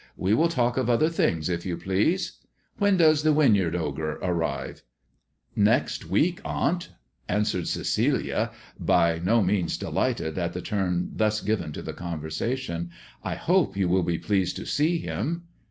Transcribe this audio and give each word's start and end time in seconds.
We 0.17 0.33
will 0.33 0.49
talk 0.49 0.77
of 0.77 0.89
other 0.89 1.09
things, 1.09 1.47
if 1.47 1.63
you 1.63 1.77
please. 1.77 2.39
When 2.79 2.97
does 2.97 3.21
the 3.21 3.31
Winyard 3.35 3.75
ogre 3.75 4.13
arrive 4.13 4.81
1 4.81 4.83
""Next 5.65 6.09
week, 6.09 6.41
aunt," 6.43 6.89
answered 7.29 7.67
Celia, 7.67 8.49
by 8.79 9.19
no 9.19 9.43
means 9.43 9.77
de 9.77 9.91
lighted 9.91 10.39
at 10.39 10.53
the 10.53 10.61
turn 10.63 11.11
thus 11.15 11.39
given 11.41 11.71
to 11.73 11.83
the 11.83 11.93
conversation." 11.93 12.89
I 13.23 13.35
hope 13.35 13.77
you 13.77 13.87
will 13.87 14.01
be 14.01 14.17
pleased 14.17 14.55
to 14.55 14.65
see 14.65 14.97
him." 14.97 15.43